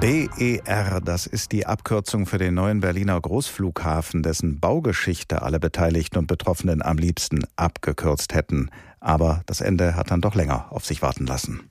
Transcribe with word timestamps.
BER, 0.00 1.02
das 1.02 1.26
ist 1.26 1.52
die 1.52 1.66
Abkürzung 1.66 2.24
für 2.24 2.38
den 2.38 2.54
neuen 2.54 2.80
Berliner 2.80 3.20
Großflughafen, 3.20 4.22
dessen 4.22 4.58
Baugeschichte 4.58 5.42
alle 5.42 5.60
Beteiligten 5.60 6.16
und 6.16 6.26
Betroffenen 6.26 6.80
am 6.80 6.96
liebsten 6.96 7.44
abgekürzt 7.56 8.32
hätten. 8.32 8.70
Aber 9.00 9.42
das 9.44 9.60
Ende 9.60 9.96
hat 9.96 10.10
dann 10.10 10.22
doch 10.22 10.34
länger 10.34 10.72
auf 10.72 10.86
sich 10.86 11.02
warten 11.02 11.26
lassen. 11.26 11.68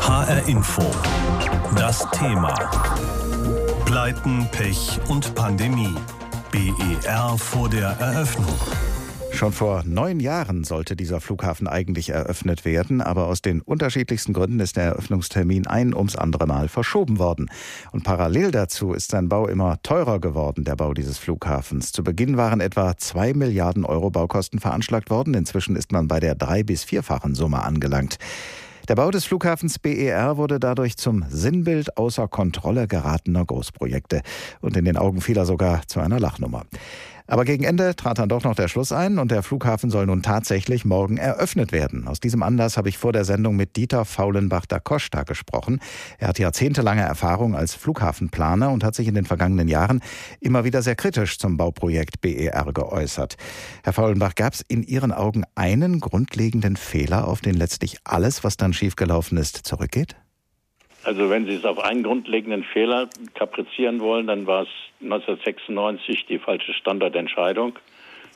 HR 0.00 0.48
Info. 0.48 0.82
Das 1.76 2.04
Thema. 2.10 2.52
Pleiten, 3.84 4.48
Pech 4.50 4.98
und 5.08 5.32
Pandemie. 5.36 5.94
BER 6.50 7.38
vor 7.38 7.68
der 7.68 7.90
Eröffnung. 8.00 8.58
Schon 9.32 9.52
vor 9.52 9.82
neun 9.84 10.20
Jahren 10.20 10.62
sollte 10.62 10.94
dieser 10.94 11.20
Flughafen 11.20 11.66
eigentlich 11.66 12.10
eröffnet 12.10 12.64
werden, 12.64 13.00
aber 13.00 13.26
aus 13.26 13.42
den 13.42 13.60
unterschiedlichsten 13.60 14.34
Gründen 14.34 14.60
ist 14.60 14.76
der 14.76 14.84
Eröffnungstermin 14.84 15.66
ein 15.66 15.94
ums 15.94 16.14
andere 16.16 16.46
Mal 16.46 16.68
verschoben 16.68 17.18
worden. 17.18 17.50
Und 17.90 18.04
parallel 18.04 18.52
dazu 18.52 18.92
ist 18.92 19.10
sein 19.10 19.28
Bau 19.28 19.48
immer 19.48 19.82
teurer 19.82 20.20
geworden, 20.20 20.64
der 20.64 20.76
Bau 20.76 20.94
dieses 20.94 21.18
Flughafens. 21.18 21.90
Zu 21.92 22.04
Beginn 22.04 22.36
waren 22.36 22.60
etwa 22.60 22.96
zwei 22.98 23.32
Milliarden 23.32 23.84
Euro 23.84 24.10
Baukosten 24.10 24.60
veranschlagt 24.60 25.10
worden. 25.10 25.34
Inzwischen 25.34 25.74
ist 25.74 25.90
man 25.90 26.06
bei 26.06 26.20
der 26.20 26.34
drei- 26.36 26.62
bis 26.62 26.84
vierfachen 26.84 27.34
Summe 27.34 27.64
angelangt. 27.64 28.18
Der 28.88 28.96
Bau 28.96 29.12
des 29.12 29.24
Flughafens 29.24 29.78
BER 29.78 30.36
wurde 30.36 30.58
dadurch 30.58 30.96
zum 30.96 31.24
Sinnbild 31.28 31.96
außer 31.96 32.26
Kontrolle 32.26 32.88
geratener 32.88 33.44
Großprojekte 33.44 34.22
und 34.60 34.76
in 34.76 34.84
den 34.84 34.96
Augen 34.96 35.20
vieler 35.20 35.46
sogar 35.46 35.86
zu 35.86 36.00
einer 36.00 36.18
Lachnummer. 36.18 36.64
Aber 37.26 37.44
gegen 37.44 37.64
Ende 37.64 37.94
trat 37.96 38.18
dann 38.18 38.28
doch 38.28 38.44
noch 38.44 38.54
der 38.54 38.68
Schluss 38.68 38.92
ein 38.92 39.18
und 39.18 39.30
der 39.30 39.42
Flughafen 39.42 39.90
soll 39.90 40.06
nun 40.06 40.22
tatsächlich 40.22 40.84
morgen 40.84 41.16
eröffnet 41.16 41.72
werden. 41.72 42.08
Aus 42.08 42.20
diesem 42.20 42.42
Anlass 42.42 42.76
habe 42.76 42.88
ich 42.88 42.98
vor 42.98 43.12
der 43.12 43.24
Sendung 43.24 43.56
mit 43.56 43.76
Dieter 43.76 44.04
Faulenbach 44.04 44.66
da 44.66 44.78
Costa 44.78 45.22
gesprochen. 45.22 45.80
Er 46.18 46.28
hat 46.28 46.38
jahrzehntelange 46.38 47.02
Erfahrung 47.02 47.54
als 47.54 47.74
Flughafenplaner 47.74 48.70
und 48.70 48.84
hat 48.84 48.94
sich 48.94 49.08
in 49.08 49.14
den 49.14 49.24
vergangenen 49.24 49.68
Jahren 49.68 50.00
immer 50.40 50.64
wieder 50.64 50.82
sehr 50.82 50.96
kritisch 50.96 51.38
zum 51.38 51.56
Bauprojekt 51.56 52.20
BER 52.20 52.72
geäußert. 52.72 53.36
Herr 53.82 53.92
Faulenbach, 53.92 54.34
gab 54.34 54.54
es 54.54 54.62
in 54.66 54.82
Ihren 54.82 55.12
Augen 55.12 55.44
einen 55.54 56.00
grundlegenden 56.00 56.76
Fehler, 56.76 57.28
auf 57.28 57.40
den 57.40 57.54
letztlich 57.54 57.98
alles, 58.04 58.44
was 58.44 58.56
dann 58.56 58.72
schiefgelaufen 58.72 59.38
ist, 59.38 59.56
zurückgeht? 59.56 60.16
Also 61.04 61.30
wenn 61.30 61.46
Sie 61.46 61.54
es 61.54 61.64
auf 61.64 61.78
einen 61.82 62.02
grundlegenden 62.02 62.64
Fehler 62.64 63.08
kaprizieren 63.34 64.00
wollen, 64.00 64.26
dann 64.28 64.46
war 64.46 64.62
es 64.62 64.68
1996 65.02 66.26
die 66.26 66.38
falsche 66.38 66.72
Standardentscheidung, 66.74 67.78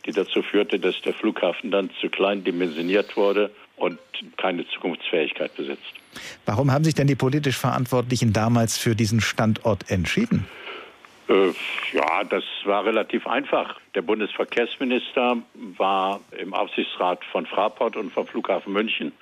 die 0.05 0.13
dazu 0.13 0.43
führte, 0.43 0.81
dass 0.81 1.01
der 1.03 1.15
Flughafen 1.15 1.71
dann 1.71 1.91
zu 2.01 2.09
klein 2.09 2.43
dimensioniert 2.43 3.17
wurde 3.17 3.51
und 3.77 3.99
keine 4.37 4.67
Zukunftsfähigkeit 4.69 5.55
besitzt. 5.55 5.95
Warum 6.45 6.73
haben 6.73 6.85
sich 6.85 6.95
denn 6.95 7.07
die 7.07 7.15
politisch 7.15 7.59
Verantwortlichen 7.59 8.33
damals 8.33 8.79
für 8.79 8.97
diesen 8.97 9.21
Standort 9.21 9.91
entschieden? 9.91 10.47
Äh, 11.29 11.49
ja, 11.93 12.25
das 12.25 12.45
war 12.65 12.85
relativ 12.85 13.27
einfach. 13.27 13.79
Der 13.95 14.03
Bundesverkehrsminister 14.03 15.39
war 15.77 16.21
im 16.39 16.55
Aufsichtsrat 16.55 17.25
von 17.33 17.47
Fraport 17.47 17.97
und 17.97 18.13
vom 18.13 18.27
Flughafen 18.27 18.73
München 18.73 19.13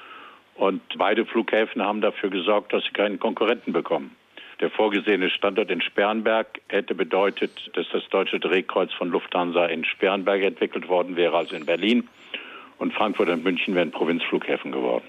und 0.54 0.82
beide 0.96 1.26
Flughäfen 1.26 1.82
haben 1.82 2.00
dafür 2.00 2.30
gesorgt, 2.30 2.72
dass 2.72 2.84
sie 2.84 2.92
keinen 2.92 3.18
Konkurrenten 3.18 3.72
bekommen. 3.72 4.14
Der 4.60 4.70
vorgesehene 4.70 5.30
Standort 5.30 5.70
in 5.70 5.80
Sperrenberg 5.80 6.60
hätte 6.68 6.94
bedeutet, 6.94 7.70
dass 7.74 7.86
das 7.92 8.08
deutsche 8.08 8.38
Drehkreuz 8.38 8.92
von 8.92 9.10
Lufthansa 9.10 9.66
in 9.66 9.84
Sperrenberg 9.84 10.42
entwickelt 10.42 10.88
worden 10.88 11.16
wäre, 11.16 11.36
also 11.36 11.56
in 11.56 11.66
Berlin. 11.66 12.08
Und 12.78 12.92
Frankfurt 12.92 13.28
und 13.28 13.42
München 13.42 13.74
wären 13.74 13.90
Provinzflughäfen 13.90 14.70
geworden. 14.70 15.04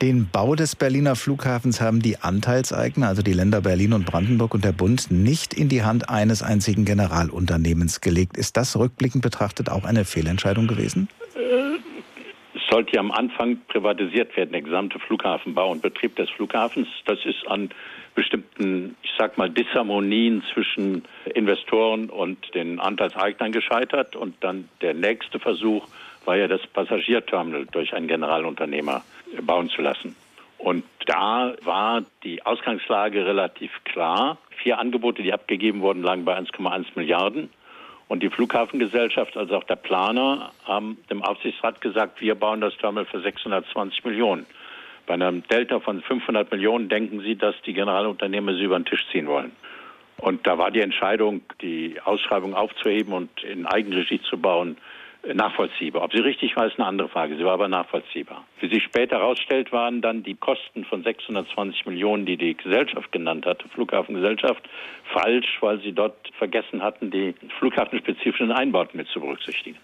Den 0.00 0.28
Bau 0.30 0.56
des 0.56 0.74
Berliner 0.74 1.14
Flughafens 1.14 1.80
haben 1.80 2.02
die 2.02 2.18
Anteilseigner, 2.18 3.06
also 3.06 3.22
die 3.22 3.32
Länder 3.32 3.60
Berlin 3.60 3.92
und 3.92 4.04
Brandenburg 4.04 4.52
und 4.54 4.64
der 4.64 4.72
Bund, 4.72 5.12
nicht 5.12 5.54
in 5.54 5.68
die 5.68 5.84
Hand 5.84 6.08
eines 6.08 6.42
einzigen 6.42 6.84
Generalunternehmens 6.84 8.00
gelegt. 8.00 8.36
Ist 8.36 8.56
das 8.56 8.76
rückblickend 8.76 9.22
betrachtet 9.22 9.68
auch 9.68 9.84
eine 9.84 10.04
Fehlentscheidung 10.04 10.66
gewesen? 10.66 11.08
Sollte 12.72 12.94
ja 12.94 13.00
am 13.00 13.10
Anfang 13.10 13.58
privatisiert 13.68 14.34
werden, 14.34 14.52
der 14.52 14.62
gesamte 14.62 14.98
Flughafenbau 14.98 15.70
und 15.70 15.82
Betrieb 15.82 16.16
des 16.16 16.30
Flughafens. 16.30 16.88
Das 17.04 17.18
ist 17.26 17.46
an 17.46 17.68
bestimmten, 18.14 18.96
ich 19.02 19.10
sag 19.18 19.36
mal, 19.36 19.50
Disharmonien 19.50 20.42
zwischen 20.54 21.04
Investoren 21.34 22.08
und 22.08 22.38
den 22.54 22.80
Anteilseignern 22.80 23.52
gescheitert. 23.52 24.16
Und 24.16 24.36
dann 24.40 24.70
der 24.80 24.94
nächste 24.94 25.38
Versuch 25.38 25.86
war 26.24 26.38
ja 26.38 26.48
das 26.48 26.66
Passagierterminal 26.66 27.66
durch 27.66 27.92
einen 27.92 28.08
Generalunternehmer 28.08 29.04
bauen 29.42 29.68
zu 29.68 29.82
lassen. 29.82 30.16
Und 30.56 30.84
da 31.04 31.54
war 31.64 32.02
die 32.24 32.46
Ausgangslage 32.46 33.26
relativ 33.26 33.70
klar. 33.84 34.38
Vier 34.62 34.78
Angebote, 34.78 35.22
die 35.22 35.34
abgegeben 35.34 35.82
wurden, 35.82 36.02
lagen 36.02 36.24
bei 36.24 36.38
1,1 36.38 36.86
Milliarden. 36.94 37.50
Und 38.12 38.22
die 38.22 38.28
Flughafengesellschaft, 38.28 39.38
also 39.38 39.56
auch 39.56 39.64
der 39.64 39.76
Planer, 39.76 40.52
haben 40.66 40.98
dem 41.08 41.22
Aufsichtsrat 41.22 41.80
gesagt, 41.80 42.20
wir 42.20 42.34
bauen 42.34 42.60
das 42.60 42.76
Terminal 42.76 43.06
für 43.06 43.22
620 43.22 44.04
Millionen. 44.04 44.44
Bei 45.06 45.14
einem 45.14 45.42
Delta 45.48 45.80
von 45.80 46.02
500 46.02 46.52
Millionen 46.52 46.90
denken 46.90 47.20
Sie, 47.20 47.36
dass 47.36 47.54
die 47.64 47.72
Generalunternehmer 47.72 48.52
sie 48.52 48.64
über 48.64 48.78
den 48.78 48.84
Tisch 48.84 49.02
ziehen 49.10 49.28
wollen. 49.28 49.52
Und 50.18 50.46
da 50.46 50.58
war 50.58 50.70
die 50.70 50.82
Entscheidung, 50.82 51.40
die 51.62 52.02
Ausschreibung 52.04 52.52
aufzuheben 52.52 53.14
und 53.14 53.30
in 53.44 53.64
Eigenregie 53.64 54.20
zu 54.20 54.36
bauen, 54.36 54.76
nachvollziehbar. 55.34 56.02
Ob 56.02 56.12
sie 56.12 56.20
richtig 56.20 56.56
war, 56.56 56.66
ist 56.66 56.78
eine 56.78 56.86
andere 56.86 57.08
Frage. 57.08 57.36
Sie 57.36 57.44
war 57.44 57.52
aber 57.52 57.68
nachvollziehbar. 57.68 58.44
Wie 58.60 58.68
sich 58.68 58.82
später 58.82 59.18
herausstellt, 59.18 59.72
waren 59.72 60.00
dann 60.00 60.22
die 60.22 60.34
Kosten 60.34 60.84
von 60.84 61.02
620 61.02 61.86
Millionen, 61.86 62.26
die 62.26 62.36
die 62.36 62.56
Gesellschaft 62.56 63.12
genannt 63.12 63.46
hatte, 63.46 63.68
Flughafengesellschaft, 63.68 64.62
falsch, 65.12 65.58
weil 65.60 65.80
sie 65.80 65.92
dort 65.92 66.16
vergessen 66.38 66.82
hatten, 66.82 67.10
die 67.10 67.34
flughafenspezifischen 67.58 68.52
Einbauten 68.52 68.96
mit 68.96 69.08
zu 69.08 69.20
berücksichtigen. 69.20 69.78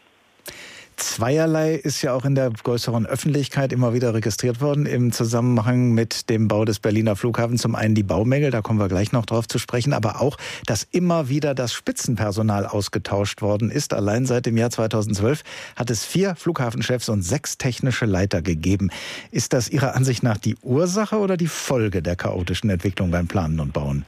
Zweierlei 0.98 1.74
ist 1.74 2.02
ja 2.02 2.12
auch 2.12 2.24
in 2.24 2.34
der 2.34 2.50
größeren 2.50 3.06
Öffentlichkeit 3.06 3.72
immer 3.72 3.94
wieder 3.94 4.14
registriert 4.14 4.60
worden 4.60 4.84
im 4.84 5.12
Zusammenhang 5.12 5.92
mit 5.92 6.28
dem 6.28 6.48
Bau 6.48 6.64
des 6.64 6.80
Berliner 6.80 7.14
Flughafens. 7.14 7.62
Zum 7.62 7.76
einen 7.76 7.94
die 7.94 8.02
Baumängel, 8.02 8.50
da 8.50 8.62
kommen 8.62 8.80
wir 8.80 8.88
gleich 8.88 9.12
noch 9.12 9.24
drauf 9.24 9.46
zu 9.46 9.60
sprechen, 9.60 9.92
aber 9.92 10.20
auch, 10.20 10.36
dass 10.66 10.82
immer 10.82 11.28
wieder 11.28 11.54
das 11.54 11.72
Spitzenpersonal 11.72 12.66
ausgetauscht 12.66 13.42
worden 13.42 13.70
ist. 13.70 13.94
Allein 13.94 14.26
seit 14.26 14.46
dem 14.46 14.56
Jahr 14.56 14.70
2012 14.70 15.44
hat 15.76 15.88
es 15.88 16.04
vier 16.04 16.34
Flughafenchefs 16.34 17.08
und 17.08 17.22
sechs 17.22 17.58
technische 17.58 18.04
Leiter 18.04 18.42
gegeben. 18.42 18.90
Ist 19.30 19.52
das 19.52 19.70
Ihrer 19.70 19.94
Ansicht 19.94 20.24
nach 20.24 20.38
die 20.38 20.56
Ursache 20.62 21.18
oder 21.18 21.36
die 21.36 21.46
Folge 21.46 22.02
der 22.02 22.16
chaotischen 22.16 22.70
Entwicklung 22.70 23.12
beim 23.12 23.28
Planen 23.28 23.60
und 23.60 23.72
Bauen? 23.72 24.04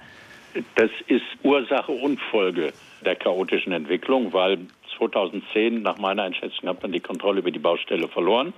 Das 0.74 0.90
ist 1.06 1.22
Ursache 1.44 1.92
und 1.92 2.20
Folge 2.32 2.72
der 3.04 3.14
chaotischen 3.14 3.72
Entwicklung, 3.72 4.32
weil 4.32 4.58
2010 4.98 5.82
nach 5.82 5.98
meiner 5.98 6.22
Einschätzung 6.22 6.68
hat 6.68 6.82
man 6.82 6.92
die 6.92 7.00
Kontrolle 7.00 7.40
über 7.40 7.50
die 7.50 7.58
Baustelle 7.58 8.08
verloren 8.08 8.52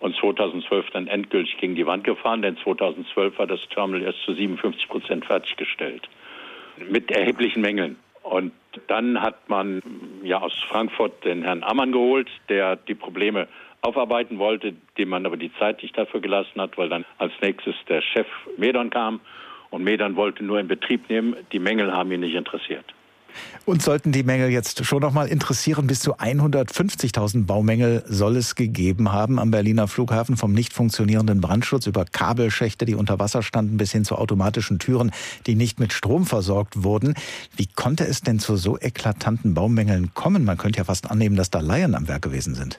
und 0.00 0.16
2012 0.16 0.90
dann 0.90 1.06
endgültig 1.06 1.56
gegen 1.58 1.74
die 1.74 1.86
Wand 1.86 2.04
gefahren, 2.04 2.42
denn 2.42 2.56
2012 2.56 3.38
war 3.38 3.46
das 3.46 3.60
Terminal 3.68 4.02
erst 4.02 4.22
zu 4.24 4.34
57 4.34 4.88
Prozent 4.88 5.24
fertiggestellt 5.24 6.08
mit 6.90 7.10
erheblichen 7.10 7.60
Mängeln. 7.60 7.96
Und 8.22 8.52
dann 8.86 9.20
hat 9.20 9.48
man 9.48 9.82
ja 10.22 10.40
aus 10.40 10.54
Frankfurt 10.68 11.24
den 11.24 11.42
Herrn 11.42 11.62
Ammann 11.62 11.92
geholt, 11.92 12.28
der 12.48 12.76
die 12.76 12.94
Probleme 12.94 13.48
aufarbeiten 13.82 14.38
wollte, 14.38 14.74
dem 14.96 15.08
man 15.08 15.26
aber 15.26 15.36
die 15.36 15.52
Zeit 15.58 15.82
nicht 15.82 15.98
dafür 15.98 16.20
gelassen 16.20 16.60
hat, 16.60 16.78
weil 16.78 16.88
dann 16.88 17.04
als 17.18 17.32
nächstes 17.40 17.74
der 17.88 18.00
Chef 18.00 18.26
Medon 18.56 18.90
kam 18.90 19.20
und 19.70 19.82
Medon 19.82 20.16
wollte 20.16 20.44
nur 20.44 20.60
in 20.60 20.68
Betrieb 20.68 21.08
nehmen. 21.08 21.36
Die 21.52 21.58
Mängel 21.58 21.92
haben 21.92 22.12
ihn 22.12 22.20
nicht 22.20 22.34
interessiert. 22.34 22.84
Und 23.64 23.82
sollten 23.82 24.12
die 24.12 24.22
Mängel 24.22 24.50
jetzt 24.50 24.84
schon 24.84 25.02
noch 25.02 25.12
mal 25.12 25.28
interessieren, 25.28 25.86
bis 25.86 26.00
zu 26.00 26.16
150.000 26.16 27.46
Baumängel 27.46 28.02
soll 28.06 28.36
es 28.36 28.54
gegeben 28.54 29.12
haben 29.12 29.38
am 29.38 29.50
Berliner 29.50 29.88
Flughafen, 29.88 30.36
vom 30.36 30.52
nicht 30.52 30.72
funktionierenden 30.72 31.40
Brandschutz 31.40 31.86
über 31.86 32.04
Kabelschächte, 32.04 32.84
die 32.84 32.94
unter 32.94 33.18
Wasser 33.18 33.42
standen, 33.42 33.76
bis 33.76 33.92
hin 33.92 34.04
zu 34.04 34.16
automatischen 34.16 34.78
Türen, 34.78 35.12
die 35.46 35.54
nicht 35.54 35.78
mit 35.78 35.92
Strom 35.92 36.26
versorgt 36.26 36.82
wurden. 36.82 37.14
Wie 37.56 37.66
konnte 37.66 38.04
es 38.04 38.20
denn 38.20 38.38
zu 38.38 38.56
so 38.56 38.78
eklatanten 38.78 39.54
Baumängeln 39.54 40.12
kommen? 40.14 40.44
Man 40.44 40.58
könnte 40.58 40.78
ja 40.78 40.84
fast 40.84 41.10
annehmen, 41.10 41.36
dass 41.36 41.50
da 41.50 41.60
Laien 41.60 41.94
am 41.94 42.08
Werk 42.08 42.22
gewesen 42.22 42.54
sind. 42.54 42.78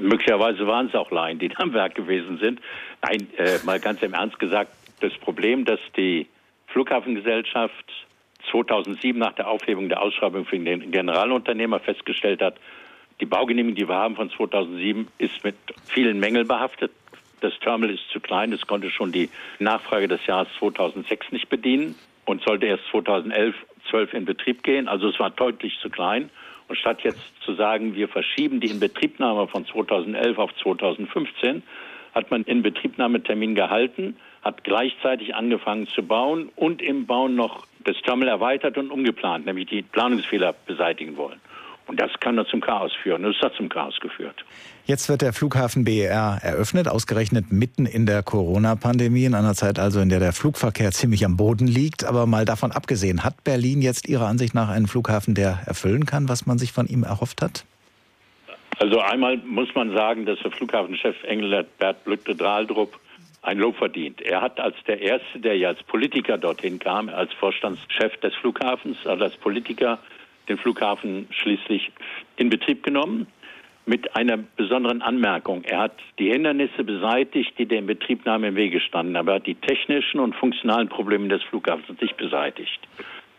Möglicherweise 0.00 0.66
waren 0.66 0.88
es 0.88 0.94
auch 0.94 1.10
Laien, 1.10 1.38
die 1.38 1.50
am 1.56 1.72
Werk 1.72 1.94
gewesen 1.94 2.38
sind. 2.38 2.60
Nein, 3.02 3.26
äh, 3.36 3.58
mal 3.64 3.80
ganz 3.80 4.02
im 4.02 4.12
Ernst 4.12 4.38
gesagt, 4.38 4.70
das 5.00 5.12
Problem, 5.14 5.64
dass 5.64 5.80
die 5.96 6.26
Flughafengesellschaft 6.68 7.90
2007 8.50 9.18
nach 9.18 9.32
der 9.32 9.48
Aufhebung 9.48 9.88
der 9.88 10.02
Ausschreibung 10.02 10.44
für 10.44 10.58
den 10.58 10.90
Generalunternehmer 10.90 11.80
festgestellt 11.80 12.42
hat, 12.42 12.56
die 13.20 13.26
Baugenehmigung, 13.26 13.76
die 13.76 13.88
wir 13.88 13.94
haben 13.94 14.16
von 14.16 14.30
2007, 14.30 15.08
ist 15.18 15.44
mit 15.44 15.56
vielen 15.86 16.18
Mängeln 16.18 16.48
behaftet. 16.48 16.90
Das 17.40 17.52
Terminal 17.60 17.94
ist 17.94 18.08
zu 18.10 18.20
klein, 18.20 18.52
es 18.52 18.66
konnte 18.66 18.90
schon 18.90 19.12
die 19.12 19.28
Nachfrage 19.58 20.08
des 20.08 20.24
Jahres 20.26 20.48
2006 20.58 21.30
nicht 21.30 21.48
bedienen 21.48 21.94
und 22.24 22.42
sollte 22.42 22.66
erst 22.66 22.84
2011, 22.90 23.54
12 23.90 24.14
in 24.14 24.24
Betrieb 24.24 24.62
gehen. 24.62 24.88
Also 24.88 25.08
es 25.08 25.18
war 25.20 25.30
deutlich 25.30 25.78
zu 25.80 25.90
klein. 25.90 26.30
Und 26.66 26.76
statt 26.76 27.02
jetzt 27.02 27.20
zu 27.42 27.54
sagen, 27.54 27.94
wir 27.94 28.08
verschieben 28.08 28.60
die 28.60 28.70
Inbetriebnahme 28.70 29.46
von 29.48 29.66
2011 29.66 30.38
auf 30.38 30.54
2015, 30.62 31.62
hat 32.14 32.30
man 32.30 32.44
Inbetriebnahmetermin 32.44 33.54
gehalten, 33.54 34.16
hat 34.42 34.64
gleichzeitig 34.64 35.34
angefangen 35.34 35.86
zu 35.88 36.02
bauen 36.02 36.50
und 36.56 36.80
im 36.80 37.06
Bauen 37.06 37.34
noch 37.34 37.66
das 37.84 37.96
Terminal 38.02 38.34
erweitert 38.34 38.76
und 38.78 38.90
umgeplant, 38.90 39.46
nämlich 39.46 39.68
die 39.68 39.82
Planungsfehler 39.82 40.54
beseitigen 40.66 41.16
wollen. 41.16 41.40
Und 41.86 42.00
das 42.00 42.10
kann 42.20 42.36
dann 42.36 42.46
zum 42.46 42.62
Chaos 42.62 42.92
führen. 43.02 43.22
Das 43.22 43.36
hat 43.42 43.54
zum 43.56 43.68
Chaos 43.68 43.98
geführt. 44.00 44.42
Jetzt 44.86 45.08
wird 45.08 45.20
der 45.20 45.34
Flughafen 45.34 45.84
BER 45.84 46.38
eröffnet, 46.42 46.88
ausgerechnet 46.88 47.52
mitten 47.52 47.84
in 47.84 48.06
der 48.06 48.22
Corona-Pandemie, 48.22 49.26
in 49.26 49.34
einer 49.34 49.54
Zeit 49.54 49.78
also, 49.78 50.00
in 50.00 50.08
der 50.08 50.18
der 50.18 50.32
Flugverkehr 50.32 50.92
ziemlich 50.92 51.26
am 51.26 51.36
Boden 51.36 51.66
liegt. 51.66 52.04
Aber 52.04 52.26
mal 52.26 52.46
davon 52.46 52.72
abgesehen, 52.72 53.22
hat 53.22 53.44
Berlin 53.44 53.82
jetzt 53.82 54.08
Ihrer 54.08 54.26
Ansicht 54.26 54.54
nach 54.54 54.70
einen 54.70 54.86
Flughafen, 54.86 55.34
der 55.34 55.60
erfüllen 55.66 56.06
kann, 56.06 56.28
was 56.28 56.46
man 56.46 56.58
sich 56.58 56.72
von 56.72 56.86
ihm 56.86 57.02
erhofft 57.02 57.42
hat? 57.42 57.66
Also 58.78 59.00
einmal 59.00 59.36
muss 59.38 59.68
man 59.74 59.94
sagen, 59.94 60.26
dass 60.26 60.38
der 60.40 60.50
Flughafenchef 60.50 61.22
Engelbert 61.24 62.04
Blütte-Drahldrup 62.04 62.98
ein 63.44 63.58
Lob 63.58 63.76
verdient. 63.76 64.22
Er 64.22 64.40
hat 64.40 64.58
als 64.58 64.76
der 64.86 65.00
Erste, 65.00 65.38
der 65.38 65.56
ja 65.56 65.68
als 65.68 65.82
Politiker 65.82 66.38
dorthin 66.38 66.78
kam, 66.78 67.08
als 67.08 67.32
Vorstandschef 67.34 68.16
des 68.18 68.34
Flughafens, 68.36 69.06
also 69.06 69.24
als 69.24 69.36
Politiker, 69.36 69.98
den 70.48 70.58
Flughafen 70.58 71.26
schließlich 71.30 71.90
in 72.36 72.50
Betrieb 72.50 72.82
genommen. 72.82 73.26
Mit 73.86 74.16
einer 74.16 74.38
besonderen 74.38 75.02
Anmerkung. 75.02 75.62
Er 75.64 75.80
hat 75.80 75.98
die 76.18 76.30
Hindernisse 76.30 76.84
beseitigt, 76.84 77.52
die 77.58 77.66
der 77.66 77.80
Inbetriebnahme 77.80 78.48
im 78.48 78.56
Wege 78.56 78.80
standen, 78.80 79.14
aber 79.14 79.32
er 79.32 79.34
hat 79.36 79.46
die 79.46 79.56
technischen 79.56 80.20
und 80.20 80.34
funktionalen 80.34 80.88
Probleme 80.88 81.28
des 81.28 81.42
Flughafens 81.42 82.00
nicht 82.00 82.16
beseitigt. 82.16 82.80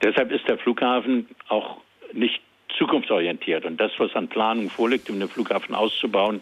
Deshalb 0.04 0.31
ist 0.31 0.48
der 0.48 0.60
Flughafen 0.60 1.28
auch 1.48 1.78
nicht 2.13 2.42
zukunftsorientiert. 2.78 3.66
Und 3.66 3.78
das, 3.81 3.92
was 3.98 4.16
an 4.16 4.28
Planung 4.28 4.69
vorliegt, 4.69 5.10
um 5.10 5.19
den 5.19 5.30
Flughafen 5.30 5.74
auszubauen, 5.74 6.42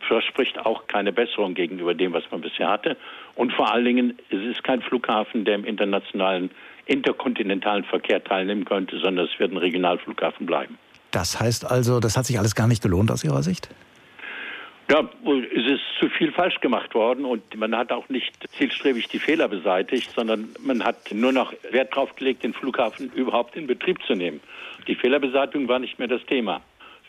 verspricht 0.00 0.58
auch 0.58 0.86
keine 0.86 1.12
Besserung 1.12 1.54
gegenüber 1.54 1.94
dem, 1.94 2.12
was 2.12 2.24
man 2.30 2.40
bisher 2.40 2.68
hatte. 2.68 2.96
Und 3.34 3.52
vor 3.52 3.72
allen 3.72 3.84
Dingen, 3.84 4.18
es 4.30 4.42
ist 4.42 4.64
kein 4.64 4.82
Flughafen, 4.82 5.44
der 5.44 5.56
im 5.56 5.64
internationalen, 5.64 6.50
interkontinentalen 6.86 7.84
Verkehr 7.84 8.22
teilnehmen 8.22 8.64
könnte, 8.64 8.98
sondern 8.98 9.26
es 9.26 9.38
wird 9.38 9.52
ein 9.52 9.58
Regionalflughafen 9.58 10.46
bleiben. 10.46 10.78
Das 11.10 11.40
heißt 11.40 11.70
also, 11.70 12.00
das 12.00 12.16
hat 12.16 12.26
sich 12.26 12.38
alles 12.38 12.54
gar 12.54 12.66
nicht 12.66 12.82
gelohnt 12.82 13.10
aus 13.10 13.24
Ihrer 13.24 13.42
Sicht? 13.42 13.68
Ja, 14.90 15.08
es 15.54 15.66
ist 15.66 15.82
zu 16.00 16.08
viel 16.08 16.32
falsch 16.32 16.58
gemacht 16.60 16.96
worden 16.96 17.24
und 17.24 17.56
man 17.56 17.76
hat 17.76 17.92
auch 17.92 18.08
nicht 18.08 18.32
zielstrebig 18.58 19.06
die 19.06 19.20
Fehler 19.20 19.46
beseitigt, 19.46 20.10
sondern 20.16 20.48
man 20.58 20.82
hat 20.82 21.12
nur 21.12 21.30
noch 21.30 21.52
Wert 21.70 21.92
darauf 21.92 22.16
gelegt, 22.16 22.42
den 22.42 22.52
Flughafen 22.52 23.08
überhaupt 23.12 23.54
in 23.54 23.68
Betrieb 23.68 24.02
zu 24.04 24.14
nehmen. 24.14 24.40
Die 24.88 24.96
Fehlerbeseitigung 24.96 25.68
war 25.68 25.78
nicht 25.78 26.00
mehr 26.00 26.08
das 26.08 26.24
Thema. 26.26 26.60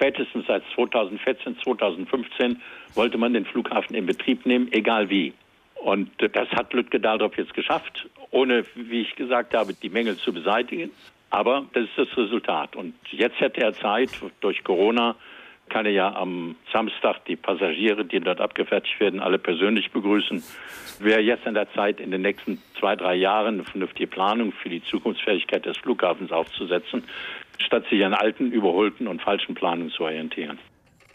Spätestens 0.02 0.48
seit 0.48 0.64
2014, 0.74 1.60
2015 1.60 2.60
wollte 2.96 3.20
man 3.20 3.36
den 3.36 3.46
Flughafen 3.46 3.96
in 3.96 4.08
Betrieb 4.08 4.48
nehmen, 4.48 4.68
egal 4.72 5.12
wie. 5.12 5.32
Und 5.76 6.10
das 6.18 6.50
hat 6.50 6.74
Lütke 6.74 7.00
Dahldorf 7.00 7.38
jetzt 7.38 7.54
geschafft, 7.54 8.10
ohne, 8.32 8.66
wie 8.74 9.02
ich 9.02 9.16
gesagt 9.16 9.54
habe, 9.54 9.76
die 9.76 9.90
Mängel 9.90 10.18
zu 10.18 10.34
beseitigen. 10.34 10.90
Aber 11.30 11.68
das 11.74 11.84
ist 11.84 11.98
das 11.98 12.18
Resultat. 12.18 12.76
Und 12.76 12.96
jetzt 13.12 13.40
hätte 13.40 13.62
er 13.62 13.74
Zeit, 13.76 14.10
durch 14.40 14.64
Corona 14.64 15.16
kann 15.70 15.86
er 15.86 15.92
ja 15.92 16.16
am 16.16 16.56
Samstag 16.74 17.24
die 17.26 17.36
Passagiere, 17.36 18.04
die 18.04 18.20
dort 18.22 18.42
abgefertigt 18.42 19.00
werden, 19.00 19.20
alle 19.20 19.38
persönlich 19.38 19.92
begrüßen. 19.92 20.44
Wäre 21.00 21.22
jetzt 21.22 21.46
an 21.46 21.54
der 21.54 21.72
Zeit, 21.74 22.00
in 22.00 22.10
den 22.10 22.24
nächsten 22.24 22.60
zwei, 22.80 22.96
drei 22.96 23.14
Jahren 23.14 23.54
eine 23.54 23.64
vernünftige 23.66 24.08
Planung 24.08 24.52
für 24.52 24.70
die 24.70 24.84
Zukunftsfähigkeit 24.84 25.64
des 25.64 25.78
Flughafens 25.78 26.32
aufzusetzen, 26.32 27.04
statt 27.62 27.86
sich 27.90 28.04
an 28.06 28.14
alten, 28.14 28.52
überholten 28.52 29.08
und 29.08 29.22
falschen 29.22 29.56
Planungen 29.56 29.92
zu 29.92 30.04
orientieren. 30.04 30.60